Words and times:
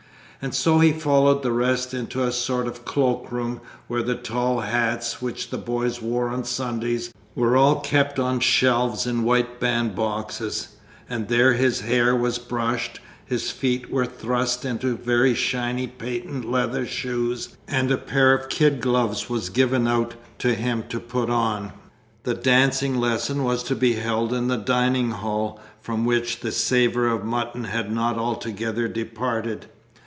And 0.43 0.55
so 0.55 0.79
he 0.79 0.91
followed 0.91 1.43
the 1.43 1.51
rest 1.51 1.93
into 1.93 2.23
a 2.23 2.31
sort 2.31 2.65
of 2.65 2.83
cloak 2.83 3.31
room, 3.31 3.61
where 3.87 4.01
the 4.01 4.15
tall 4.15 4.61
hats 4.61 5.21
which 5.21 5.51
the 5.51 5.57
boys 5.59 6.01
wore 6.01 6.29
on 6.29 6.45
Sundays 6.45 7.13
were 7.35 7.55
all 7.55 7.79
kept 7.81 8.17
on 8.17 8.39
shelves 8.39 9.05
in 9.05 9.23
white 9.23 9.59
bandboxes; 9.59 10.69
and 11.07 11.27
there 11.27 11.53
his 11.53 11.81
hair 11.81 12.15
was 12.15 12.39
brushed, 12.39 12.99
his 13.23 13.51
feet 13.51 13.91
were 13.91 14.07
thrust 14.07 14.65
into 14.65 14.97
very 14.97 15.35
shiny 15.35 15.85
patent 15.85 16.49
leather 16.51 16.87
shoes, 16.87 17.49
and 17.67 17.91
a 17.91 17.97
pair 17.97 18.33
of 18.33 18.49
kid 18.49 18.81
gloves 18.81 19.29
was 19.29 19.49
given 19.49 19.87
out 19.87 20.15
to 20.39 20.55
him 20.55 20.85
to 20.89 20.99
put 20.99 21.29
on. 21.29 21.71
The 22.23 22.33
dancing 22.33 22.95
lesson 22.99 23.43
was 23.43 23.61
to 23.65 23.75
be 23.75 23.93
held 23.93 24.33
in 24.33 24.47
the 24.47 24.57
"Dining 24.57 25.11
Hall," 25.11 25.61
from 25.79 26.03
which 26.03 26.39
the 26.39 26.51
savour 26.51 27.09
of 27.09 27.23
mutton 27.23 27.65
had 27.65 27.91
not 27.91 28.17
altogether 28.17 28.87
departed. 28.87 29.67